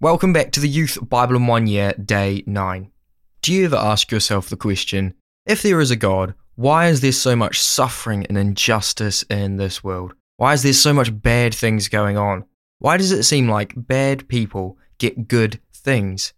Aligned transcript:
Welcome 0.00 0.32
back 0.32 0.52
to 0.52 0.60
the 0.60 0.68
Youth 0.68 0.96
Bible 1.08 1.34
in 1.34 1.48
One 1.48 1.66
Year, 1.66 1.92
Day 1.94 2.44
9. 2.46 2.88
Do 3.42 3.52
you 3.52 3.64
ever 3.64 3.74
ask 3.74 4.12
yourself 4.12 4.48
the 4.48 4.56
question 4.56 5.14
if 5.44 5.60
there 5.60 5.80
is 5.80 5.90
a 5.90 5.96
God, 5.96 6.34
why 6.54 6.86
is 6.86 7.00
there 7.00 7.10
so 7.10 7.34
much 7.34 7.60
suffering 7.60 8.24
and 8.26 8.38
injustice 8.38 9.24
in 9.24 9.56
this 9.56 9.82
world? 9.82 10.14
Why 10.36 10.52
is 10.52 10.62
there 10.62 10.72
so 10.72 10.92
much 10.92 11.20
bad 11.20 11.52
things 11.52 11.88
going 11.88 12.16
on? 12.16 12.44
Why 12.78 12.96
does 12.96 13.10
it 13.10 13.24
seem 13.24 13.48
like 13.48 13.72
bad 13.74 14.28
people 14.28 14.78
get 14.98 15.26
good 15.26 15.58
things? 15.72 16.32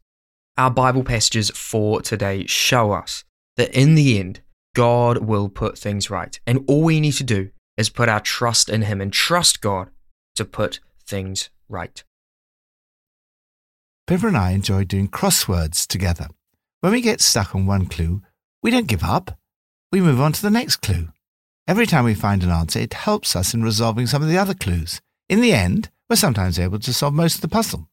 Our 0.57 0.71
Bible 0.71 1.05
passages 1.05 1.51
for 1.51 2.01
today 2.01 2.47
show 2.47 2.93
us 2.93 3.25
that 3.59 3.79
in 3.79 3.95
the 3.95 4.19
end, 4.19 4.41
God 4.75 5.19
will 5.19 5.51
put 5.51 5.77
things 5.77 6.09
right. 6.09 6.41
And 6.47 6.65
all 6.67 6.83
we 6.83 6.99
need 6.99 7.13
to 7.13 7.25
do 7.25 7.51
is 7.77 7.91
put 7.91 8.09
our 8.09 8.21
trust 8.21 8.71
in 8.71 8.81
Him 8.81 9.03
and 9.03 9.13
trust 9.13 9.61
God 9.61 9.91
to 10.37 10.47
put 10.47 10.81
things 11.07 11.51
right. 11.69 12.03
Pippa 14.11 14.27
and 14.27 14.37
I 14.37 14.51
enjoy 14.51 14.83
doing 14.83 15.07
crosswords 15.07 15.87
together. 15.87 16.27
When 16.81 16.91
we 16.91 17.01
get 17.01 17.21
stuck 17.21 17.55
on 17.55 17.65
one 17.65 17.87
clue, 17.87 18.23
we 18.61 18.73
don't 18.73 18.89
give 18.89 19.05
up. 19.05 19.39
We 19.93 20.01
move 20.01 20.21
on 20.21 20.33
to 20.33 20.43
the 20.43 20.51
next 20.51 20.79
clue. 20.79 21.11
Every 21.69 21.87
time 21.87 22.05
we 22.05 22.15
find 22.15 22.43
an 22.43 22.51
answer, 22.51 22.81
it 22.81 22.93
helps 22.93 23.37
us 23.37 23.55
in 23.55 23.63
resolving 23.63 24.09
some 24.09 24.21
of 24.21 24.29
the 24.29 24.37
other 24.37 24.53
clues. 24.53 25.01
In 25.29 25.41
the 25.41 25.53
end, 25.53 25.91
we're 26.09 26.17
sometimes 26.17 26.59
able 26.59 26.81
to 26.81 26.93
solve 26.93 27.15
most 27.15 27.37
of 27.37 27.41
the 27.41 27.47
puzzle. 27.47 27.89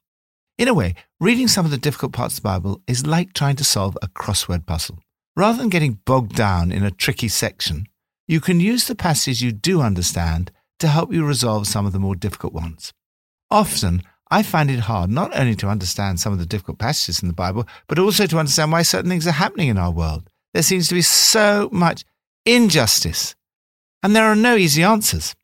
In 0.57 0.67
a 0.67 0.73
way, 0.73 0.95
reading 1.19 1.47
some 1.47 1.65
of 1.65 1.71
the 1.71 1.77
difficult 1.77 2.13
parts 2.13 2.39
of 2.39 2.41
the 2.41 2.49
Bible 2.49 2.81
is 2.87 3.05
like 3.05 3.33
trying 3.33 3.57
to 3.57 3.63
solve 3.63 3.95
a 4.01 4.07
crossword 4.07 4.65
puzzle. 4.65 4.97
Rather 5.35 5.59
than 5.59 5.69
getting 5.69 5.99
bogged 6.03 6.35
down 6.35 6.71
in 6.71 6.83
a 6.83 6.89
tricky 6.89 7.27
section, 7.27 7.85
you 8.27 8.41
can 8.41 8.59
use 8.59 8.87
the 8.87 8.95
passages 8.95 9.43
you 9.43 9.51
do 9.51 9.81
understand 9.81 10.51
to 10.79 10.87
help 10.87 11.13
you 11.13 11.23
resolve 11.23 11.67
some 11.67 11.85
of 11.85 11.93
the 11.93 11.99
more 11.99 12.15
difficult 12.15 12.53
ones. 12.53 12.91
Often, 13.51 14.01
I 14.29 14.43
find 14.43 14.69
it 14.69 14.81
hard 14.81 15.09
not 15.09 15.35
only 15.37 15.55
to 15.55 15.67
understand 15.67 16.19
some 16.19 16.33
of 16.33 16.39
the 16.39 16.45
difficult 16.45 16.79
passages 16.79 17.21
in 17.21 17.27
the 17.27 17.33
Bible, 17.33 17.67
but 17.87 17.99
also 17.99 18.25
to 18.27 18.39
understand 18.39 18.71
why 18.71 18.81
certain 18.81 19.09
things 19.09 19.27
are 19.27 19.31
happening 19.31 19.69
in 19.69 19.77
our 19.77 19.91
world. 19.91 20.29
There 20.53 20.63
seems 20.63 20.87
to 20.89 20.95
be 20.95 21.01
so 21.01 21.69
much 21.71 22.03
injustice, 22.45 23.35
and 24.03 24.15
there 24.15 24.25
are 24.25 24.35
no 24.35 24.55
easy 24.55 24.83
answers. 24.83 25.35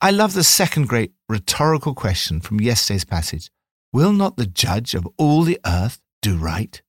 I 0.00 0.10
love 0.10 0.34
the 0.34 0.44
second 0.44 0.88
great 0.88 1.12
rhetorical 1.28 1.94
question 1.94 2.40
from 2.40 2.60
yesterday's 2.60 3.04
passage 3.04 3.50
Will 3.92 4.12
not 4.12 4.36
the 4.36 4.46
judge 4.46 4.94
of 4.94 5.08
all 5.16 5.42
the 5.42 5.60
earth 5.66 6.00
do 6.20 6.36
right? 6.36 6.80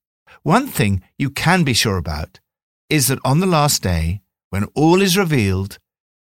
One 0.42 0.66
thing 0.66 1.02
you 1.18 1.30
can 1.30 1.64
be 1.64 1.72
sure 1.72 1.96
about 1.96 2.40
is 2.88 3.08
that 3.08 3.18
on 3.24 3.40
the 3.40 3.46
last 3.46 3.82
day, 3.82 4.22
when 4.50 4.64
all 4.74 5.02
is 5.02 5.18
revealed, 5.18 5.78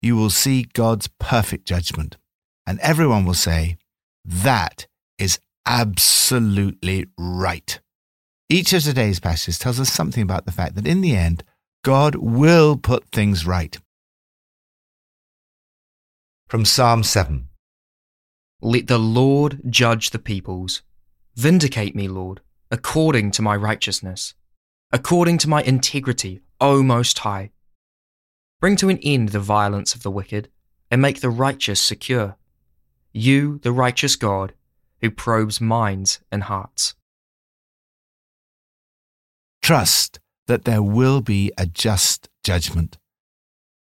you 0.02 0.16
will 0.16 0.30
see 0.30 0.68
God's 0.74 1.09
perfect 1.20 1.68
judgment. 1.68 2.18
And 2.66 2.80
everyone 2.80 3.26
will 3.26 3.34
say, 3.34 3.78
That 4.26 4.88
is 5.20 5.40
absolutely 5.66 7.08
right. 7.18 7.80
Each 8.50 8.72
of 8.73 8.84
today's 8.84 9.20
passages 9.20 9.59
tells 9.59 9.80
us 9.80 9.92
something 9.92 10.24
about 10.24 10.46
the 10.46 10.52
fact 10.52 10.76
that 10.76 10.88
in 10.88 11.02
the 11.02 11.16
end, 11.16 11.44
God 11.84 12.16
will 12.16 12.78
put 12.78 13.09
things 13.09 13.46
right. 13.46 13.78
From 16.48 16.64
Psalm 16.64 17.04
7 17.04 17.50
Let 18.62 18.88
the 18.88 18.98
Lord 18.98 19.62
judge 19.70 20.12
the 20.12 20.20
peoples. 20.20 20.82
Vindicate 21.36 21.96
me, 21.96 22.08
Lord, 22.08 22.42
according 22.72 23.31
to 23.31 23.42
my 23.42 23.56
righteousness, 23.56 24.34
according 24.92 25.38
to 25.40 25.50
my 25.50 25.62
integrity, 25.62 26.40
O 26.59 26.81
Most 26.81 27.20
High. 27.20 27.52
Bring 28.59 28.76
to 28.78 28.90
an 28.90 29.00
end 29.04 29.30
the 29.30 29.40
violence 29.40 29.94
of 29.94 30.04
the 30.04 30.09
wicked, 30.09 30.50
and 30.90 31.02
make 31.02 31.20
the 31.20 31.30
righteous 31.30 31.80
secure. 31.80 32.38
You, 33.12 33.59
the 33.59 33.72
righteous 33.72 34.16
God, 34.16 34.54
who 35.02 35.12
probes 35.12 35.62
minds 35.62 36.20
and 36.31 36.44
hearts. 36.44 36.95
Trust 39.62 40.20
that 40.48 40.66
there 40.66 40.81
will 40.81 41.22
be 41.22 41.52
a 41.58 41.66
just 41.66 42.30
judgment. 42.44 42.97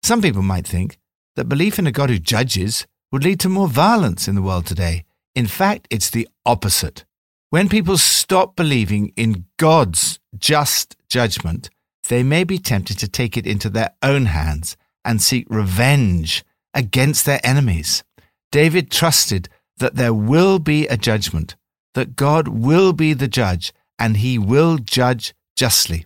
Some 0.03 0.21
people 0.21 0.41
might 0.41 0.67
think 0.67 0.97
that 1.35 1.49
belief 1.49 1.77
in 1.77 1.87
a 1.87 1.91
God 1.91 2.09
who 2.09 2.19
judges 2.19 2.87
would 3.11 3.23
lead 3.23 3.39
to 3.41 3.49
more 3.49 3.67
violence 3.67 4.27
in 4.27 4.35
the 4.35 4.41
world 4.41 4.65
today. 4.65 5.05
In 5.35 5.47
fact, 5.47 5.87
it's 5.89 6.09
the 6.09 6.27
opposite. 6.45 7.05
When 7.49 7.69
people 7.69 7.97
stop 7.97 8.55
believing 8.55 9.13
in 9.15 9.45
God's 9.57 10.19
just 10.37 10.95
judgment, 11.09 11.69
they 12.09 12.23
may 12.23 12.43
be 12.43 12.57
tempted 12.57 12.97
to 12.99 13.07
take 13.07 13.37
it 13.37 13.47
into 13.47 13.69
their 13.69 13.91
own 14.01 14.27
hands 14.27 14.77
and 15.03 15.21
seek 15.21 15.45
revenge 15.49 16.43
against 16.73 17.25
their 17.25 17.39
enemies. 17.43 18.03
David 18.51 18.91
trusted 18.91 19.49
that 19.77 19.95
there 19.95 20.13
will 20.13 20.59
be 20.59 20.87
a 20.87 20.97
judgment, 20.97 21.55
that 21.93 22.15
God 22.15 22.47
will 22.47 22.93
be 22.93 23.13
the 23.13 23.27
judge, 23.27 23.73
and 23.99 24.17
he 24.17 24.37
will 24.37 24.77
judge 24.77 25.33
justly. 25.55 26.05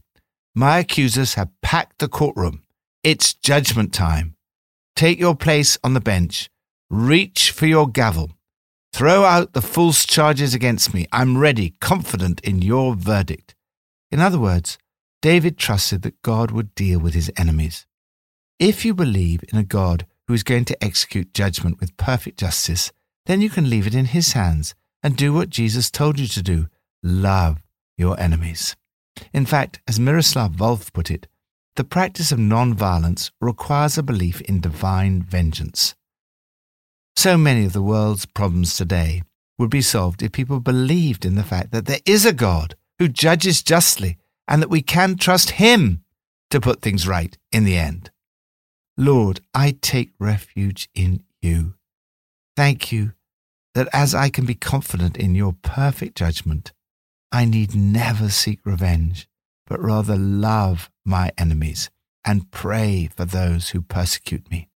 My 0.56 0.80
accusers 0.80 1.36
have 1.36 1.50
packed 1.62 2.00
the 2.00 2.08
courtroom. 2.08 2.64
It's 3.04 3.34
judgment 3.34 3.94
time. 3.94 4.36
Take 4.96 5.20
your 5.20 5.36
place 5.36 5.78
on 5.84 5.94
the 5.94 6.02
bench. 6.02 6.50
Reach 6.90 7.52
for 7.52 7.66
your 7.66 7.88
gavel. 7.88 8.32
Throw 8.92 9.24
out 9.24 9.54
the 9.54 9.62
false 9.62 10.06
charges 10.06 10.54
against 10.54 10.94
me. 10.94 11.08
I'm 11.12 11.38
ready, 11.38 11.76
confident 11.80 12.42
in 12.42 12.62
your 12.62 12.96
verdict. 12.96 13.56
In 14.12 14.20
other 14.20 14.40
words, 14.40 14.78
David 15.22 15.58
trusted 15.58 16.02
that 16.02 16.22
God 16.22 16.52
would 16.52 16.74
deal 16.76 17.00
with 17.00 17.14
his 17.14 17.32
enemies. 17.38 17.86
If 18.58 18.84
you 18.84 18.94
believe 18.94 19.44
in 19.52 19.58
a 19.58 19.64
God 19.64 20.06
who 20.28 20.34
is 20.34 20.44
going 20.44 20.66
to 20.66 20.84
execute 20.84 21.34
judgment 21.34 21.80
with 21.80 21.98
perfect 21.98 22.40
justice, 22.40 22.92
then 23.30 23.42
you 23.42 23.50
can 23.52 23.70
leave 23.70 23.86
it 23.86 23.94
in 23.94 24.06
His 24.06 24.34
hands 24.34 24.74
and 25.04 25.16
do 25.16 25.32
what 25.32 25.52
Jesus 25.52 25.92
told 25.92 26.18
you 26.18 26.26
to 26.26 26.42
do 26.42 26.68
love 27.04 27.62
your 27.96 28.20
enemies. 28.20 28.76
In 29.32 29.46
fact, 29.46 29.80
as 29.88 30.00
Miroslav 30.00 30.54
Volf 30.54 30.92
put 30.94 31.12
it, 31.12 31.28
the 31.76 31.84
practice 31.84 32.32
of 32.32 32.40
non-violence 32.40 33.30
requires 33.40 34.00
a 34.00 34.04
belief 34.04 34.42
in 34.42 34.62
divine 34.62 35.22
vengeance. 35.22 35.94
So 37.16 37.38
many 37.38 37.66
of 37.66 37.74
the 37.74 37.84
world's 37.84 38.26
problems 38.26 38.76
today 38.76 39.22
would 39.60 39.70
be 39.70 39.84
solved 39.84 40.24
if 40.24 40.32
people 40.32 40.60
believed 40.60 41.24
in 41.24 41.36
the 41.36 41.44
fact 41.44 41.72
that 41.72 41.86
there 41.86 42.02
is 42.08 42.26
a 42.26 42.34
God 42.34 42.74
who 42.98 43.08
judges 43.08 43.62
justly 43.62 44.18
and 44.48 44.60
that 44.60 44.72
we 44.72 44.82
can 44.82 45.18
trust 45.18 45.52
Him 45.52 46.04
to 46.50 46.60
put 46.60 46.82
things 46.82 47.08
right 47.08 47.38
in 47.52 47.64
the 47.64 47.78
end. 47.78 48.10
Lord, 48.98 49.42
I 49.54 49.78
take 49.80 50.14
refuge 50.18 50.90
in 50.96 51.22
you. 51.44 51.76
Thank 52.58 52.92
you 52.92 53.14
that 53.76 53.88
as 53.94 54.16
I 54.16 54.30
can 54.30 54.46
be 54.46 54.56
confident 54.56 55.18
in 55.18 55.36
your 55.36 55.54
perfect 55.62 56.18
judgment, 56.18 56.72
I 57.32 57.46
need 57.46 57.76
never 57.76 58.30
seek 58.30 58.60
revenge, 58.66 59.28
but 59.68 59.80
rather 59.80 60.16
love 60.16 60.90
my 61.06 61.32
enemies 61.38 61.90
and 62.26 62.52
pray 62.52 63.10
for 63.16 63.26
those 63.26 63.70
who 63.70 63.82
persecute 63.82 64.50
me. 64.50 64.70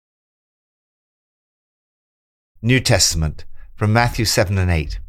New 2.61 2.81
Testament 2.81 3.45
from 3.75 3.93
Matthew 3.93 4.25
7 4.25 4.57
and 4.59 4.71
8. 4.71 5.01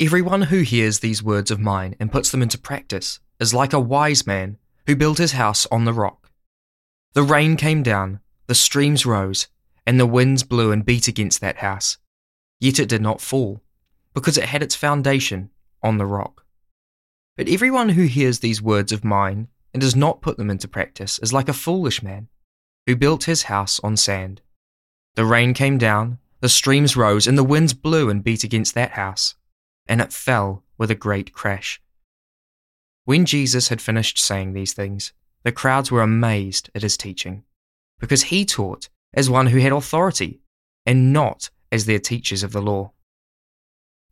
Everyone 0.00 0.42
who 0.42 0.60
hears 0.60 0.98
these 0.98 1.22
words 1.22 1.50
of 1.50 1.60
mine 1.60 1.94
and 2.00 2.12
puts 2.12 2.30
them 2.30 2.42
into 2.42 2.58
practice 2.58 3.20
is 3.38 3.54
like 3.54 3.72
a 3.72 3.80
wise 3.80 4.26
man 4.26 4.58
who 4.86 4.96
built 4.96 5.18
his 5.18 5.32
house 5.32 5.66
on 5.70 5.84
the 5.84 5.92
rock. 5.92 6.30
The 7.14 7.22
rain 7.22 7.56
came 7.56 7.82
down, 7.82 8.20
the 8.48 8.54
streams 8.54 9.06
rose, 9.06 9.46
and 9.86 9.98
the 9.98 10.06
winds 10.06 10.42
blew 10.42 10.72
and 10.72 10.84
beat 10.84 11.06
against 11.08 11.40
that 11.40 11.58
house 11.58 11.96
Yet 12.60 12.78
it 12.78 12.88
did 12.88 13.02
not 13.02 13.20
fall, 13.20 13.62
because 14.14 14.38
it 14.38 14.44
had 14.44 14.62
its 14.62 14.74
foundation 14.74 15.50
on 15.82 15.98
the 15.98 16.06
rock. 16.06 16.44
But 17.36 17.48
everyone 17.48 17.90
who 17.90 18.04
hears 18.04 18.38
these 18.38 18.62
words 18.62 18.92
of 18.92 19.04
mine 19.04 19.48
and 19.72 19.80
does 19.80 19.96
not 19.96 20.22
put 20.22 20.36
them 20.36 20.50
into 20.50 20.68
practice 20.68 21.18
is 21.18 21.32
like 21.32 21.48
a 21.48 21.52
foolish 21.52 22.02
man 22.02 22.28
who 22.86 22.94
built 22.96 23.24
his 23.24 23.44
house 23.44 23.80
on 23.80 23.96
sand. 23.96 24.40
The 25.14 25.24
rain 25.24 25.52
came 25.54 25.78
down, 25.78 26.18
the 26.40 26.48
streams 26.48 26.96
rose, 26.96 27.26
and 27.26 27.36
the 27.36 27.44
winds 27.44 27.74
blew 27.74 28.08
and 28.08 28.22
beat 28.22 28.44
against 28.44 28.74
that 28.74 28.92
house, 28.92 29.34
and 29.86 30.00
it 30.00 30.12
fell 30.12 30.62
with 30.78 30.90
a 30.90 30.94
great 30.94 31.32
crash. 31.32 31.80
When 33.04 33.26
Jesus 33.26 33.68
had 33.68 33.80
finished 33.80 34.18
saying 34.18 34.52
these 34.52 34.72
things, 34.72 35.12
the 35.42 35.52
crowds 35.52 35.90
were 35.90 36.02
amazed 36.02 36.70
at 36.74 36.82
his 36.82 36.96
teaching, 36.96 37.44
because 37.98 38.24
he 38.24 38.44
taught 38.44 38.88
as 39.12 39.28
one 39.28 39.48
who 39.48 39.58
had 39.58 39.72
authority, 39.72 40.40
and 40.86 41.12
not 41.12 41.50
as 41.74 41.86
their 41.86 41.98
teachers 41.98 42.44
of 42.44 42.52
the 42.52 42.62
law. 42.62 42.92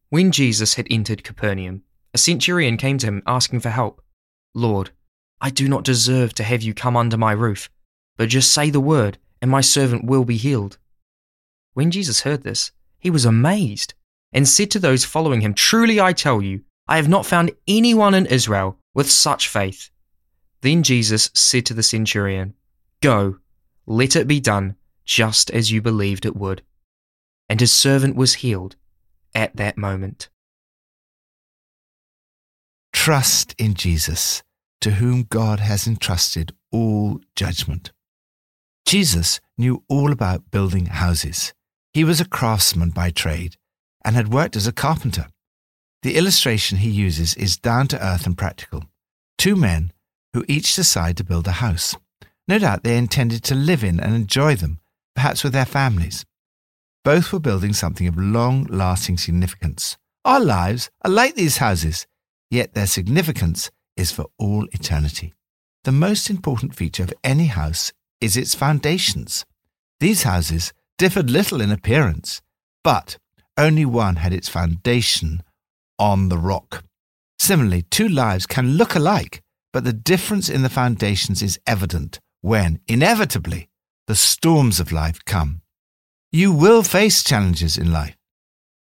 When 0.08 0.32
Jesus 0.32 0.74
had 0.74 0.88
entered 0.90 1.22
Capernaum, 1.22 1.84
a 2.12 2.18
centurion 2.18 2.76
came 2.76 2.98
to 2.98 3.06
him 3.06 3.22
asking 3.24 3.60
for 3.60 3.70
help. 3.70 4.02
Lord, 4.52 4.90
I 5.40 5.50
do 5.50 5.68
not 5.68 5.84
deserve 5.84 6.34
to 6.34 6.42
have 6.42 6.62
you 6.62 6.74
come 6.74 6.96
under 6.96 7.16
my 7.16 7.30
roof, 7.30 7.70
but 8.16 8.28
just 8.28 8.50
say 8.50 8.68
the 8.68 8.80
word, 8.80 9.16
and 9.40 9.48
my 9.48 9.60
servant 9.60 10.04
will 10.04 10.24
be 10.24 10.36
healed. 10.36 10.76
When 11.74 11.92
Jesus 11.92 12.22
heard 12.22 12.42
this, 12.42 12.72
he 12.98 13.10
was 13.10 13.24
amazed, 13.24 13.94
and 14.32 14.48
said 14.48 14.72
to 14.72 14.80
those 14.80 15.04
following 15.04 15.40
him, 15.40 15.54
Truly 15.54 16.00
I 16.00 16.12
tell 16.12 16.42
you, 16.42 16.62
I 16.88 16.96
have 16.96 17.08
not 17.08 17.26
found 17.26 17.52
anyone 17.68 18.12
in 18.12 18.26
Israel 18.26 18.76
with 18.92 19.08
such 19.08 19.46
faith. 19.46 19.88
Then 20.62 20.82
Jesus 20.82 21.30
said 21.32 21.64
to 21.66 21.74
the 21.74 21.84
centurion, 21.84 22.54
Go, 23.00 23.38
let 23.86 24.16
it 24.16 24.26
be 24.26 24.40
done 24.40 24.74
just 25.04 25.48
as 25.52 25.70
you 25.70 25.80
believed 25.80 26.26
it 26.26 26.34
would 26.34 26.62
and 27.52 27.60
his 27.60 27.70
servant 27.70 28.16
was 28.16 28.36
healed 28.36 28.76
at 29.34 29.54
that 29.56 29.76
moment. 29.76 30.30
Trust 32.94 33.54
in 33.58 33.74
Jesus, 33.74 34.42
to 34.80 34.92
whom 34.92 35.24
God 35.24 35.60
has 35.60 35.86
entrusted 35.86 36.54
all 36.70 37.20
judgment. 37.36 37.92
Jesus 38.86 39.38
knew 39.58 39.84
all 39.86 40.12
about 40.12 40.50
building 40.50 40.86
houses. 40.86 41.52
He 41.92 42.04
was 42.04 42.22
a 42.22 42.26
craftsman 42.26 42.88
by 42.88 43.10
trade 43.10 43.58
and 44.02 44.16
had 44.16 44.32
worked 44.32 44.56
as 44.56 44.66
a 44.66 44.72
carpenter. 44.72 45.26
The 46.00 46.16
illustration 46.16 46.78
he 46.78 46.88
uses 46.88 47.34
is 47.34 47.58
down 47.58 47.86
to 47.88 48.02
earth 48.02 48.24
and 48.24 48.38
practical. 48.38 48.84
Two 49.36 49.56
men 49.56 49.92
who 50.32 50.42
each 50.48 50.74
decide 50.74 51.18
to 51.18 51.24
build 51.24 51.46
a 51.46 51.60
house. 51.60 51.94
No 52.48 52.58
doubt 52.58 52.82
they 52.82 52.96
intended 52.96 53.42
to 53.42 53.54
live 53.54 53.84
in 53.84 54.00
and 54.00 54.14
enjoy 54.14 54.56
them, 54.56 54.80
perhaps 55.14 55.44
with 55.44 55.52
their 55.52 55.66
families. 55.66 56.24
Both 57.04 57.32
were 57.32 57.40
building 57.40 57.72
something 57.72 58.06
of 58.06 58.16
long 58.16 58.64
lasting 58.64 59.18
significance. 59.18 59.96
Our 60.24 60.40
lives 60.40 60.88
are 61.04 61.10
like 61.10 61.34
these 61.34 61.56
houses, 61.56 62.06
yet 62.50 62.74
their 62.74 62.86
significance 62.86 63.70
is 63.96 64.12
for 64.12 64.26
all 64.38 64.66
eternity. 64.72 65.34
The 65.84 65.92
most 65.92 66.30
important 66.30 66.76
feature 66.76 67.02
of 67.02 67.12
any 67.24 67.46
house 67.46 67.92
is 68.20 68.36
its 68.36 68.54
foundations. 68.54 69.44
These 69.98 70.22
houses 70.22 70.72
differed 70.96 71.28
little 71.28 71.60
in 71.60 71.72
appearance, 71.72 72.40
but 72.84 73.18
only 73.58 73.84
one 73.84 74.16
had 74.16 74.32
its 74.32 74.48
foundation 74.48 75.42
on 75.98 76.28
the 76.28 76.38
rock. 76.38 76.84
Similarly, 77.40 77.82
two 77.82 78.08
lives 78.08 78.46
can 78.46 78.76
look 78.76 78.94
alike, 78.94 79.42
but 79.72 79.82
the 79.82 79.92
difference 79.92 80.48
in 80.48 80.62
the 80.62 80.68
foundations 80.68 81.42
is 81.42 81.58
evident 81.66 82.20
when, 82.42 82.78
inevitably, 82.86 83.68
the 84.06 84.14
storms 84.14 84.78
of 84.78 84.92
life 84.92 85.24
come. 85.24 85.62
You 86.34 86.50
will 86.50 86.82
face 86.82 87.22
challenges 87.22 87.76
in 87.76 87.92
life. 87.92 88.16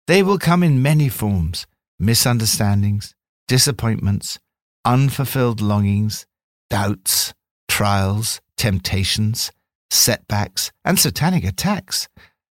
They 0.08 0.24
will 0.24 0.40
come 0.40 0.64
in 0.64 0.82
many 0.82 1.10
forms 1.10 1.68
misunderstandings, 2.00 3.14
disappointments, 3.48 4.40
unfulfilled 4.84 5.62
longings, 5.62 6.26
doubts, 6.72 7.36
trials, 7.68 8.42
temptations, 8.58 9.52
setbacks, 9.92 10.72
and 10.84 10.98
satanic 10.98 11.44
attacks. 11.44 12.10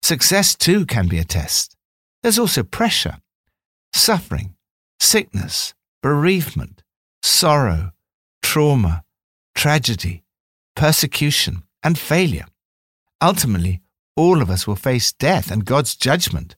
Success 0.02 0.54
too 0.54 0.86
can 0.86 1.06
be 1.06 1.18
a 1.18 1.24
test. 1.24 1.76
There's 2.22 2.38
also 2.38 2.62
pressure, 2.62 3.18
suffering, 3.92 4.54
sickness, 4.98 5.74
bereavement, 6.02 6.82
sorrow, 7.22 7.92
trauma, 8.42 9.04
tragedy, 9.54 10.24
persecution, 10.74 11.62
and 11.82 11.98
failure. 11.98 12.46
Ultimately, 13.20 13.82
all 14.18 14.42
of 14.42 14.50
us 14.50 14.66
will 14.66 14.74
face 14.74 15.12
death 15.12 15.48
and 15.48 15.64
God's 15.64 15.94
judgment. 15.94 16.56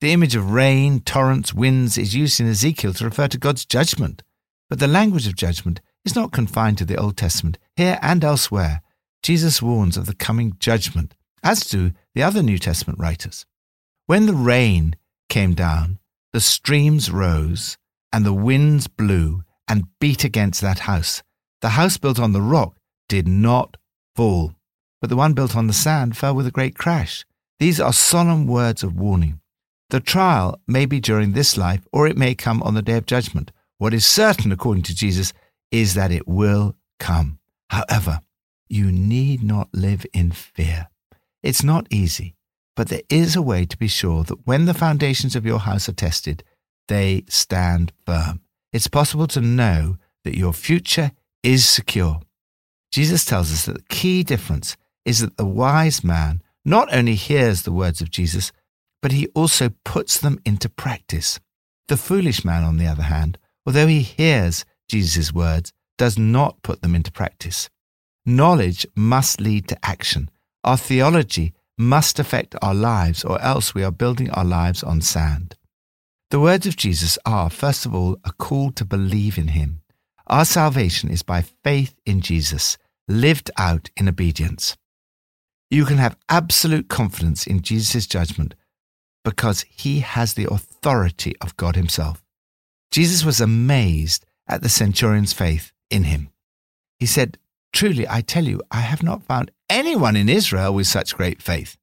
The 0.00 0.12
image 0.12 0.36
of 0.36 0.52
rain, 0.52 1.00
torrents, 1.00 1.52
winds 1.52 1.98
is 1.98 2.14
used 2.14 2.38
in 2.38 2.48
Ezekiel 2.48 2.94
to 2.94 3.04
refer 3.04 3.26
to 3.28 3.36
God's 3.36 3.64
judgment. 3.64 4.22
But 4.68 4.78
the 4.78 4.86
language 4.86 5.26
of 5.26 5.34
judgment 5.34 5.80
is 6.04 6.14
not 6.14 6.30
confined 6.30 6.78
to 6.78 6.84
the 6.84 6.96
Old 6.96 7.16
Testament. 7.16 7.58
Here 7.74 7.98
and 8.00 8.22
elsewhere, 8.22 8.80
Jesus 9.24 9.60
warns 9.60 9.96
of 9.96 10.06
the 10.06 10.14
coming 10.14 10.54
judgment, 10.60 11.14
as 11.42 11.60
do 11.62 11.90
the 12.14 12.22
other 12.22 12.44
New 12.44 12.58
Testament 12.58 13.00
writers. 13.00 13.44
When 14.06 14.26
the 14.26 14.32
rain 14.34 14.94
came 15.28 15.54
down, 15.54 15.98
the 16.32 16.40
streams 16.40 17.10
rose, 17.10 17.76
and 18.12 18.24
the 18.24 18.32
winds 18.32 18.86
blew 18.86 19.42
and 19.66 19.88
beat 19.98 20.22
against 20.22 20.60
that 20.60 20.80
house. 20.80 21.24
The 21.60 21.70
house 21.70 21.98
built 21.98 22.20
on 22.20 22.32
the 22.32 22.40
rock 22.40 22.76
did 23.08 23.26
not 23.26 23.76
fall, 24.14 24.54
but 25.00 25.10
the 25.10 25.16
one 25.16 25.32
built 25.32 25.56
on 25.56 25.66
the 25.66 25.72
sand 25.72 26.16
fell 26.16 26.34
with 26.34 26.46
a 26.46 26.50
great 26.50 26.76
crash. 26.76 27.24
These 27.58 27.80
are 27.80 27.92
solemn 27.92 28.46
words 28.46 28.82
of 28.82 28.94
warning. 28.94 29.40
The 29.90 30.00
trial 30.00 30.60
may 30.66 30.86
be 30.86 31.00
during 31.00 31.32
this 31.32 31.56
life, 31.56 31.86
or 31.92 32.06
it 32.06 32.16
may 32.16 32.34
come 32.34 32.62
on 32.62 32.74
the 32.74 32.82
day 32.82 32.96
of 32.96 33.06
judgment. 33.06 33.50
What 33.78 33.94
is 33.94 34.06
certain, 34.06 34.52
according 34.52 34.84
to 34.84 34.94
Jesus, 34.94 35.32
is 35.70 35.94
that 35.94 36.12
it 36.12 36.28
will 36.28 36.76
come. 36.98 37.38
However, 37.70 38.20
you 38.68 38.92
need 38.92 39.42
not 39.42 39.68
live 39.72 40.06
in 40.12 40.30
fear. 40.30 40.88
It's 41.42 41.64
not 41.64 41.86
easy, 41.90 42.36
but 42.76 42.88
there 42.88 43.02
is 43.08 43.34
a 43.34 43.42
way 43.42 43.64
to 43.66 43.76
be 43.76 43.88
sure 43.88 44.22
that 44.24 44.46
when 44.46 44.66
the 44.66 44.74
foundations 44.74 45.34
of 45.34 45.44
your 45.44 45.60
house 45.60 45.88
are 45.88 45.92
tested, 45.92 46.44
they 46.88 47.24
stand 47.28 47.92
firm. 48.06 48.40
It's 48.72 48.88
possible 48.88 49.26
to 49.28 49.40
know 49.40 49.96
that 50.24 50.36
your 50.36 50.52
future 50.52 51.12
is 51.42 51.68
secure. 51.68 52.20
Jesus 52.92 53.24
tells 53.24 53.52
us 53.52 53.66
that 53.66 53.74
the 53.74 53.94
key 53.94 54.22
difference 54.22 54.76
is 55.04 55.20
that 55.20 55.36
the 55.36 55.46
wise 55.46 56.04
man 56.04 56.42
not 56.64 56.92
only 56.92 57.14
hears 57.14 57.62
the 57.62 57.72
words 57.72 58.00
of 58.00 58.10
Jesus, 58.10 58.52
but 59.02 59.12
he 59.12 59.28
also 59.28 59.70
puts 59.84 60.18
them 60.18 60.38
into 60.44 60.68
practice. 60.68 61.40
The 61.88 61.96
foolish 61.96 62.44
man, 62.44 62.64
on 62.64 62.76
the 62.76 62.86
other 62.86 63.04
hand, 63.04 63.38
although 63.66 63.86
he 63.86 64.02
hears 64.02 64.64
Jesus' 64.88 65.32
words, 65.32 65.72
does 65.98 66.18
not 66.18 66.62
put 66.62 66.82
them 66.82 66.94
into 66.94 67.12
practice. 67.12 67.68
Knowledge 68.26 68.86
must 68.94 69.40
lead 69.40 69.68
to 69.68 69.78
action. 69.84 70.30
Our 70.64 70.76
theology 70.76 71.54
must 71.78 72.18
affect 72.18 72.54
our 72.60 72.74
lives, 72.74 73.24
or 73.24 73.40
else 73.40 73.74
we 73.74 73.82
are 73.82 73.90
building 73.90 74.30
our 74.30 74.44
lives 74.44 74.82
on 74.82 75.00
sand. 75.00 75.56
The 76.30 76.40
words 76.40 76.66
of 76.66 76.76
Jesus 76.76 77.18
are, 77.24 77.50
first 77.50 77.86
of 77.86 77.94
all, 77.94 78.18
a 78.24 78.32
call 78.32 78.70
to 78.72 78.84
believe 78.84 79.38
in 79.38 79.48
him. 79.48 79.82
Our 80.26 80.44
salvation 80.44 81.10
is 81.10 81.22
by 81.22 81.42
faith 81.42 81.94
in 82.06 82.20
Jesus, 82.20 82.78
lived 83.08 83.50
out 83.58 83.90
in 83.96 84.08
obedience. 84.08 84.76
You 85.70 85.84
can 85.84 85.98
have 85.98 86.16
absolute 86.28 86.88
confidence 86.88 87.46
in 87.46 87.62
Jesus' 87.62 88.06
judgment 88.06 88.54
because 89.24 89.64
he 89.70 90.00
has 90.00 90.34
the 90.34 90.48
authority 90.50 91.34
of 91.40 91.56
God 91.56 91.76
himself. 91.76 92.24
Jesus 92.90 93.24
was 93.24 93.40
amazed 93.40 94.26
at 94.48 94.62
the 94.62 94.68
centurion's 94.68 95.32
faith 95.32 95.70
in 95.88 96.04
him. 96.04 96.30
He 96.98 97.06
said, 97.06 97.38
Truly, 97.72 98.06
I 98.08 98.20
tell 98.20 98.44
you, 98.44 98.60
I 98.72 98.80
have 98.80 99.02
not 99.04 99.22
found 99.22 99.52
anyone 99.68 100.16
in 100.16 100.28
Israel 100.28 100.74
with 100.74 100.88
such 100.88 101.16
great 101.16 101.40
faith. 101.40 101.76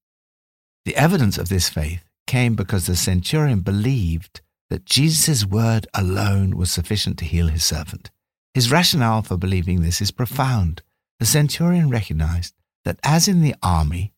The 0.83 0.97
evidence 0.97 1.37
of 1.37 1.47
this 1.47 1.69
faith 1.69 2.03
came 2.25 2.55
because 2.55 2.87
the 2.87 2.95
centurion 2.97 3.61
believed 3.61 4.41
that 4.69 4.85
Jesus' 4.85 5.45
word 5.45 5.87
alone 5.93 6.57
was 6.57 6.71
sufficient 6.71 7.17
to 7.19 7.25
heal 7.25 7.47
his 7.47 7.63
servant. 7.63 8.11
His 8.53 8.69
rationale 8.69 9.21
for 9.21 9.37
believing 9.37 9.81
this 9.81 10.01
is 10.01 10.11
profound. 10.11 10.81
The 11.19 11.25
centurion 11.25 11.89
recognized 11.89 12.53
that, 12.87 12.99
as 13.03 13.27
in 13.27 13.41
the 13.41 13.53
army, 13.61 14.13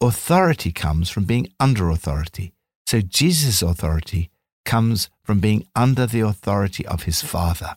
authority 0.00 0.70
comes 0.70 1.10
from 1.10 1.24
being 1.24 1.48
under 1.58 1.90
authority. 1.90 2.54
So 2.86 3.00
Jesus' 3.00 3.62
authority 3.62 4.30
comes 4.64 5.10
from 5.24 5.40
being 5.40 5.66
under 5.74 6.06
the 6.06 6.20
authority 6.20 6.86
of 6.86 7.02
his 7.02 7.20
Father. 7.20 7.74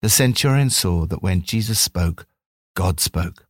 The 0.00 0.08
centurion 0.08 0.70
saw 0.70 1.04
that 1.04 1.22
when 1.22 1.42
Jesus 1.42 1.78
spoke, 1.78 2.24
God 2.74 3.00
spoke. 3.00 3.46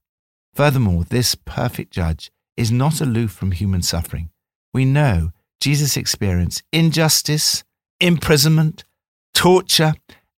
Furthermore, 0.53 1.05
this 1.05 1.37
perfect 1.37 1.93
judge 1.93 2.33
is 2.57 2.73
not 2.73 3.01
aloof 3.01 3.31
from 3.31 3.53
human 3.53 3.83
suffering. 3.83 4.31
We 4.75 4.85
know 4.85 5.31
Jesus 5.61 5.97
experienced 5.97 6.65
injustice, 6.73 7.63
imprisonment, 8.01 8.83
torture, 9.33 9.95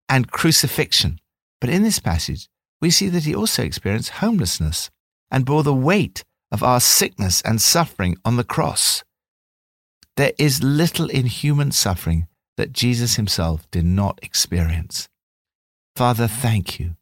and 0.10 0.30
crucifixion. 0.30 1.22
But 1.62 1.70
in 1.70 1.82
this 1.82 2.00
passage, 2.00 2.50
we 2.82 2.90
see 2.90 3.08
that 3.08 3.24
he 3.24 3.34
also 3.34 3.64
experienced 3.64 4.20
homelessness 4.20 4.92
and 5.34 5.46
bore 5.46 5.64
the 5.64 5.74
weight 5.74 6.24
of 6.52 6.62
our 6.64 6.80
sickness 6.80 7.42
and 7.42 7.60
suffering 7.60 8.16
on 8.24 8.38
the 8.38 8.44
cross. 8.44 9.04
There 10.16 10.34
is 10.38 10.64
little 10.64 11.10
in 11.10 11.26
human 11.26 11.72
suffering 11.72 12.28
that 12.56 12.72
Jesus 12.72 13.16
himself 13.16 13.70
did 13.72 13.84
not 13.84 14.20
experience. 14.22 15.10
Father, 15.96 16.28
thank 16.28 16.80
you 16.80 16.96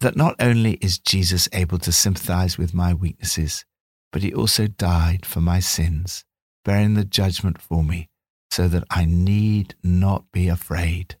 that 0.00 0.16
not 0.16 0.34
only 0.40 0.72
is 0.80 0.98
Jesus 0.98 1.48
able 1.52 1.78
to 1.78 1.92
sympathize 1.92 2.56
with 2.56 2.72
my 2.72 2.94
weaknesses, 2.94 3.66
but 4.12 4.22
he 4.22 4.32
also 4.32 4.66
died 4.66 5.26
for 5.26 5.40
my 5.40 5.60
sins, 5.60 6.24
bearing 6.64 6.94
the 6.94 7.04
judgment 7.04 7.60
for 7.60 7.84
me, 7.84 8.08
so 8.50 8.66
that 8.68 8.84
I 8.90 9.04
need 9.04 9.74
not 9.82 10.24
be 10.32 10.48
afraid. 10.48 11.16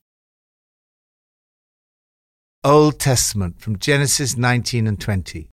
Old 2.62 2.98
Testament 2.98 3.60
from 3.60 3.78
Genesis 3.78 4.36
19 4.38 4.86
and 4.86 4.98
20. 4.98 5.50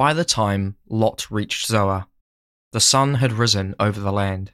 By 0.00 0.14
the 0.14 0.24
time 0.24 0.76
Lot 0.88 1.30
reached 1.30 1.66
Zoar, 1.66 2.06
the 2.72 2.80
sun 2.80 3.16
had 3.16 3.34
risen 3.34 3.74
over 3.78 4.00
the 4.00 4.10
land. 4.10 4.52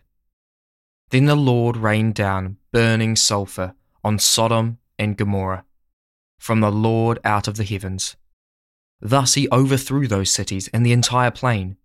Then 1.10 1.26
the 1.26 1.36
Lord 1.36 1.76
rained 1.76 2.16
down 2.16 2.56
burning 2.72 3.14
sulphur 3.14 3.76
on 4.02 4.18
Sodom 4.18 4.78
and 4.98 5.16
Gomorrah 5.16 5.64
from 6.40 6.58
the 6.58 6.72
Lord 6.72 7.20
out 7.22 7.46
of 7.46 7.56
the 7.56 7.62
heavens. 7.62 8.16
Thus 9.00 9.34
he 9.34 9.48
overthrew 9.52 10.08
those 10.08 10.32
cities 10.32 10.66
and 10.74 10.84
the 10.84 10.90
entire 10.90 11.30
plain, 11.30 11.76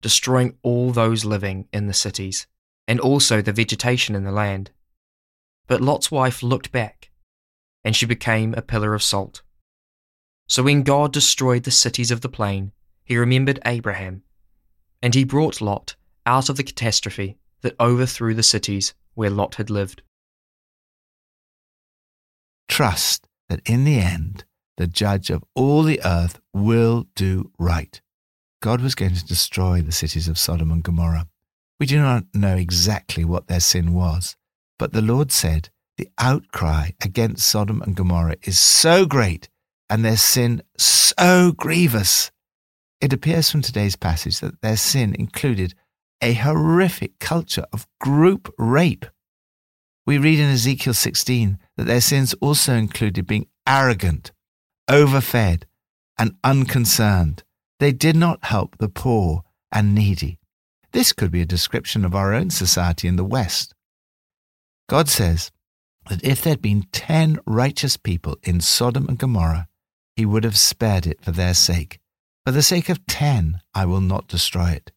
destroying 0.00 0.56
all 0.62 0.90
those 0.90 1.22
living 1.22 1.68
in 1.74 1.88
the 1.88 1.92
cities, 1.92 2.46
and 2.88 2.98
also 2.98 3.42
the 3.42 3.52
vegetation 3.52 4.14
in 4.14 4.24
the 4.24 4.32
land. 4.32 4.70
But 5.66 5.82
Lot's 5.82 6.10
wife 6.10 6.42
looked 6.42 6.72
back, 6.72 7.10
and 7.84 7.94
she 7.94 8.06
became 8.06 8.54
a 8.54 8.62
pillar 8.62 8.94
of 8.94 9.02
salt. 9.02 9.42
So 10.48 10.62
when 10.62 10.84
God 10.84 11.12
destroyed 11.12 11.64
the 11.64 11.70
cities 11.70 12.10
of 12.10 12.22
the 12.22 12.30
plain, 12.30 12.72
he 13.10 13.16
remembered 13.16 13.58
Abraham, 13.66 14.22
and 15.02 15.16
he 15.16 15.24
brought 15.24 15.60
Lot 15.60 15.96
out 16.26 16.48
of 16.48 16.56
the 16.56 16.62
catastrophe 16.62 17.36
that 17.62 17.74
overthrew 17.80 18.34
the 18.34 18.44
cities 18.44 18.94
where 19.14 19.30
Lot 19.30 19.56
had 19.56 19.68
lived. 19.68 20.02
Trust 22.68 23.26
that 23.48 23.68
in 23.68 23.82
the 23.82 23.98
end, 23.98 24.44
the 24.76 24.86
judge 24.86 25.28
of 25.28 25.42
all 25.56 25.82
the 25.82 26.00
earth 26.04 26.38
will 26.54 27.08
do 27.16 27.50
right. 27.58 28.00
God 28.62 28.80
was 28.80 28.94
going 28.94 29.14
to 29.14 29.26
destroy 29.26 29.82
the 29.82 29.90
cities 29.90 30.28
of 30.28 30.38
Sodom 30.38 30.70
and 30.70 30.84
Gomorrah. 30.84 31.26
We 31.80 31.86
do 31.86 31.98
not 31.98 32.26
know 32.32 32.54
exactly 32.54 33.24
what 33.24 33.48
their 33.48 33.58
sin 33.58 33.92
was, 33.92 34.36
but 34.78 34.92
the 34.92 35.02
Lord 35.02 35.32
said 35.32 35.70
the 35.96 36.08
outcry 36.16 36.90
against 37.02 37.48
Sodom 37.48 37.82
and 37.82 37.96
Gomorrah 37.96 38.36
is 38.44 38.60
so 38.60 39.04
great 39.04 39.48
and 39.88 40.04
their 40.04 40.16
sin 40.16 40.62
so 40.78 41.50
grievous. 41.50 42.30
It 43.00 43.12
appears 43.12 43.50
from 43.50 43.62
today's 43.62 43.96
passage 43.96 44.40
that 44.40 44.60
their 44.60 44.76
sin 44.76 45.14
included 45.18 45.74
a 46.22 46.34
horrific 46.34 47.18
culture 47.18 47.64
of 47.72 47.86
group 47.98 48.52
rape. 48.58 49.06
We 50.06 50.18
read 50.18 50.38
in 50.38 50.50
Ezekiel 50.50 50.94
16 50.94 51.58
that 51.76 51.86
their 51.86 52.00
sins 52.00 52.34
also 52.40 52.74
included 52.74 53.26
being 53.26 53.46
arrogant, 53.66 54.32
overfed, 54.88 55.64
and 56.18 56.36
unconcerned. 56.44 57.42
They 57.78 57.92
did 57.92 58.16
not 58.16 58.44
help 58.44 58.76
the 58.76 58.88
poor 58.90 59.44
and 59.72 59.94
needy. 59.94 60.38
This 60.92 61.12
could 61.12 61.30
be 61.30 61.40
a 61.40 61.46
description 61.46 62.04
of 62.04 62.14
our 62.14 62.34
own 62.34 62.50
society 62.50 63.08
in 63.08 63.16
the 63.16 63.24
West. 63.24 63.74
God 64.88 65.08
says 65.08 65.50
that 66.08 66.22
if 66.24 66.42
there'd 66.42 66.60
been 66.60 66.86
ten 66.92 67.38
righteous 67.46 67.96
people 67.96 68.36
in 68.42 68.60
Sodom 68.60 69.06
and 69.08 69.16
Gomorrah, 69.16 69.68
he 70.16 70.26
would 70.26 70.44
have 70.44 70.58
spared 70.58 71.06
it 71.06 71.22
for 71.22 71.30
their 71.30 71.54
sake. 71.54 71.99
For 72.50 72.54
the 72.54 72.62
sake 72.62 72.88
of 72.88 73.06
ten, 73.06 73.60
I 73.74 73.86
will 73.86 74.00
not 74.00 74.26
destroy 74.26 74.70
it. 74.70 74.90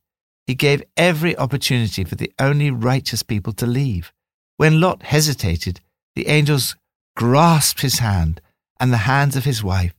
He 0.47 0.55
gave 0.55 0.81
every 0.97 1.37
opportunity 1.37 2.03
for 2.03 2.15
the 2.15 2.33
only 2.39 2.71
righteous 2.71 3.21
people 3.21 3.53
to 3.53 3.67
leave. 3.67 4.11
When 4.57 4.81
Lot 4.81 5.03
hesitated, 5.03 5.79
the 6.15 6.29
angels 6.29 6.75
grasped 7.15 7.81
his 7.81 7.99
hand 7.99 8.41
and 8.79 8.91
the 8.91 9.05
hands 9.05 9.35
of 9.35 9.45
his 9.45 9.63
wife 9.63 9.93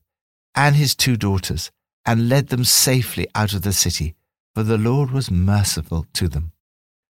and 0.56 0.74
his 0.74 0.96
two 0.96 1.16
daughters 1.16 1.70
and 2.04 2.28
led 2.28 2.48
them 2.48 2.64
safely 2.64 3.28
out 3.36 3.52
of 3.52 3.62
the 3.62 3.72
city, 3.72 4.16
for 4.56 4.64
the 4.64 4.76
Lord 4.76 5.12
was 5.12 5.30
merciful 5.30 6.06
to 6.14 6.26
them. 6.26 6.50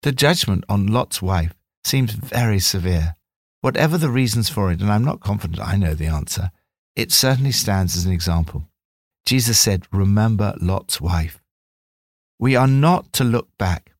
The 0.02 0.12
judgment 0.12 0.64
on 0.68 0.86
Lot's 0.86 1.22
wife 1.22 1.54
seems 1.82 2.12
very 2.12 2.58
severe. 2.58 3.16
Whatever 3.62 3.96
the 3.96 4.10
reasons 4.10 4.50
for 4.50 4.70
it, 4.70 4.82
and 4.82 4.92
I'm 4.92 5.02
not 5.02 5.20
confident 5.20 5.66
I 5.66 5.76
know 5.76 5.94
the 5.94 6.08
answer, 6.08 6.50
it 6.94 7.10
certainly 7.10 7.52
stands 7.52 7.96
as 7.96 8.04
an 8.04 8.12
example. 8.12 8.68
Jesus 9.26 9.59
said, 9.59 9.87
Remember 9.92 10.54
Lot's 10.61 11.00
wife. 11.00 11.42
We 12.38 12.54
are 12.54 12.68
not 12.68 13.12
to 13.14 13.25
look 13.25 13.49
back. 13.59 13.92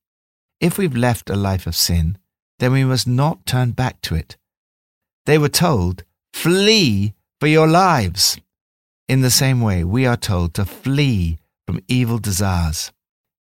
If 0.61 0.79
we've 0.79 0.97
left 0.97 1.29
a 1.29 1.37
life 1.37 1.67
of 1.67 1.75
sin, 1.75 2.17
then 2.61 2.73
we 2.73 2.85
must 2.85 3.09
not 3.09 3.45
turn 3.45 3.73
back 3.73 4.01
to 4.03 4.15
it. 4.15 4.37
They 5.27 5.37
were 5.37 5.49
told, 5.49 6.05
Flee 6.33 7.15
for 7.41 7.49
your 7.49 7.67
lives. 7.67 8.39
In 9.09 9.21
the 9.21 9.31
same 9.31 9.61
way, 9.61 9.83
we 9.83 10.07
are 10.07 10.17
told 10.17 10.55
to 10.55 10.65
flee 10.65 11.39
from 11.67 11.81
evil 11.89 12.19
desires. 12.19 12.93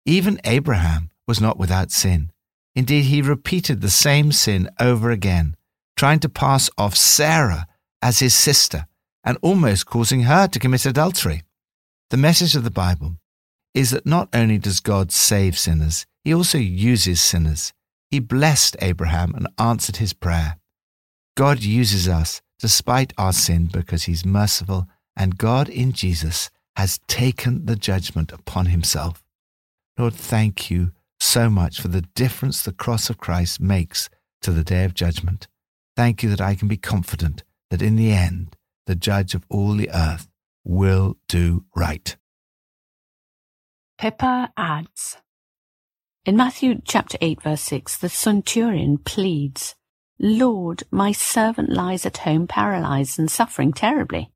Even 0.05 0.39
Abraham 0.43 1.09
was 1.27 1.41
not 1.41 1.57
without 1.57 1.91
sin. 1.91 2.31
Indeed, 2.75 3.05
he 3.05 3.21
repeated 3.21 3.81
the 3.81 3.89
same 3.89 4.31
sin 4.31 4.69
over 4.79 5.09
again, 5.09 5.55
trying 5.97 6.19
to 6.19 6.29
pass 6.29 6.69
off 6.77 6.95
Sarah 6.95 7.67
as 8.01 8.19
his 8.19 8.35
sister 8.35 8.85
and 9.23 9.37
almost 9.41 9.85
causing 9.85 10.21
her 10.21 10.47
to 10.47 10.59
commit 10.59 10.85
adultery. 10.85 11.43
The 12.11 12.17
message 12.17 12.57
of 12.57 12.65
the 12.65 12.71
Bible 12.71 13.15
is 13.73 13.91
that 13.91 14.05
not 14.05 14.27
only 14.33 14.57
does 14.57 14.81
God 14.81 15.13
save 15.13 15.57
sinners, 15.57 16.05
he 16.25 16.33
also 16.33 16.57
uses 16.57 17.21
sinners. 17.21 17.71
He 18.09 18.19
blessed 18.19 18.75
Abraham 18.81 19.33
and 19.33 19.47
answered 19.57 19.95
his 19.95 20.11
prayer. 20.11 20.57
God 21.37 21.63
uses 21.63 22.09
us 22.09 22.41
despite 22.59 23.13
our 23.17 23.31
sin 23.31 23.69
because 23.71 24.03
he's 24.03 24.25
merciful, 24.25 24.89
and 25.15 25.37
God 25.37 25.69
in 25.69 25.93
Jesus 25.93 26.49
has 26.75 26.99
taken 27.07 27.65
the 27.65 27.77
judgment 27.77 28.33
upon 28.33 28.65
himself. 28.65 29.23
Lord, 29.97 30.13
thank 30.13 30.69
you 30.69 30.91
so 31.21 31.49
much 31.49 31.79
for 31.79 31.87
the 31.87 32.01
difference 32.01 32.61
the 32.61 32.73
cross 32.73 33.09
of 33.09 33.19
Christ 33.19 33.61
makes 33.61 34.09
to 34.41 34.51
the 34.51 34.65
day 34.65 34.83
of 34.83 34.93
judgment. 34.93 35.47
Thank 35.95 36.23
you 36.23 36.29
that 36.29 36.41
I 36.41 36.55
can 36.55 36.67
be 36.67 36.75
confident 36.75 37.45
that 37.69 37.81
in 37.81 37.95
the 37.95 38.11
end, 38.11 38.57
the 38.85 38.95
judge 38.95 39.33
of 39.33 39.45
all 39.47 39.75
the 39.75 39.89
earth 39.91 40.27
will 40.63 41.17
do 41.27 41.65
right. 41.75 42.15
Pippa 43.97 44.51
adds 44.57 45.17
In 46.25 46.35
Matthew 46.35 46.81
chapter 46.83 47.17
8, 47.21 47.43
verse 47.43 47.61
6, 47.61 47.97
the 47.97 48.09
centurion 48.09 48.97
pleads, 48.97 49.75
Lord, 50.19 50.83
my 50.91 51.11
servant 51.11 51.69
lies 51.71 52.05
at 52.05 52.17
home 52.17 52.47
paralyzed 52.47 53.17
and 53.17 53.29
suffering 53.29 53.73
terribly. 53.73 54.31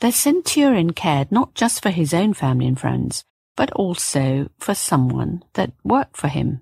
The 0.00 0.12
centurion 0.12 0.92
cared 0.92 1.32
not 1.32 1.54
just 1.54 1.82
for 1.82 1.90
his 1.90 2.14
own 2.14 2.34
family 2.34 2.66
and 2.66 2.78
friends, 2.78 3.24
but 3.56 3.72
also 3.72 4.48
for 4.58 4.74
someone 4.74 5.42
that 5.54 5.72
worked 5.82 6.16
for 6.16 6.28
him. 6.28 6.60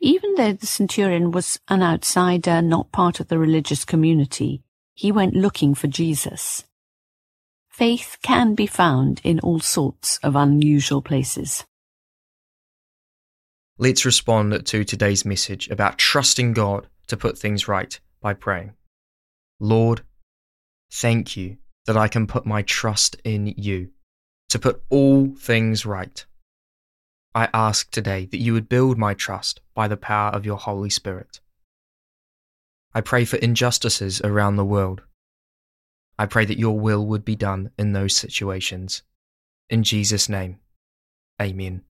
Even 0.00 0.34
though 0.36 0.52
the 0.52 0.66
centurion 0.66 1.32
was 1.32 1.58
an 1.68 1.82
outsider, 1.82 2.62
not 2.62 2.92
part 2.92 3.18
of 3.18 3.28
the 3.28 3.38
religious 3.38 3.84
community, 3.84 4.62
he 4.94 5.10
went 5.10 5.34
looking 5.34 5.74
for 5.74 5.88
Jesus. 5.88 6.64
Faith 7.78 8.16
can 8.22 8.56
be 8.56 8.66
found 8.66 9.20
in 9.22 9.38
all 9.38 9.60
sorts 9.60 10.18
of 10.24 10.34
unusual 10.34 11.00
places. 11.00 11.64
Let's 13.78 14.04
respond 14.04 14.66
to 14.66 14.82
today's 14.82 15.24
message 15.24 15.68
about 15.68 15.96
trusting 15.96 16.54
God 16.54 16.88
to 17.06 17.16
put 17.16 17.38
things 17.38 17.68
right 17.68 18.00
by 18.20 18.34
praying. 18.34 18.72
Lord, 19.60 20.00
thank 20.92 21.36
you 21.36 21.58
that 21.86 21.96
I 21.96 22.08
can 22.08 22.26
put 22.26 22.44
my 22.44 22.62
trust 22.62 23.14
in 23.22 23.54
you 23.56 23.90
to 24.48 24.58
put 24.58 24.82
all 24.90 25.36
things 25.38 25.86
right. 25.86 26.26
I 27.32 27.48
ask 27.54 27.92
today 27.92 28.26
that 28.32 28.40
you 28.40 28.54
would 28.54 28.68
build 28.68 28.98
my 28.98 29.14
trust 29.14 29.60
by 29.74 29.86
the 29.86 29.96
power 29.96 30.30
of 30.30 30.44
your 30.44 30.58
Holy 30.58 30.90
Spirit. 30.90 31.38
I 32.92 33.02
pray 33.02 33.24
for 33.24 33.36
injustices 33.36 34.20
around 34.22 34.56
the 34.56 34.64
world. 34.64 35.02
I 36.18 36.26
pray 36.26 36.44
that 36.44 36.58
your 36.58 36.78
will 36.78 37.06
would 37.06 37.24
be 37.24 37.36
done 37.36 37.70
in 37.78 37.92
those 37.92 38.16
situations. 38.16 39.02
In 39.70 39.82
Jesus' 39.82 40.28
name, 40.28 40.58
Amen. 41.40 41.82